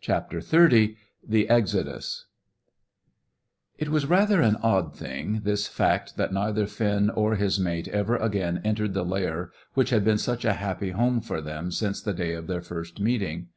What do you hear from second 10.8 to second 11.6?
home for